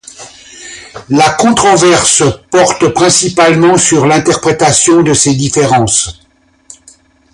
La 1.11 1.29
controverse 1.35 2.23
porte 2.49 2.87
principalement 2.91 3.77
sur 3.77 4.07
l'interprétation 4.07 5.03
de 5.03 5.13
ces 5.13 5.35
différences. 5.35 6.19